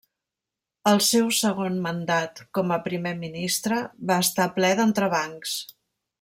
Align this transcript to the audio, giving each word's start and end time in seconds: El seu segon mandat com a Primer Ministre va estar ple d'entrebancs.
El 0.91 1.01
seu 1.07 1.27
segon 1.39 1.75
mandat 1.83 2.41
com 2.59 2.73
a 2.77 2.79
Primer 2.89 3.13
Ministre 3.21 3.79
va 4.13 4.19
estar 4.27 4.49
ple 4.57 4.73
d'entrebancs. 4.81 5.55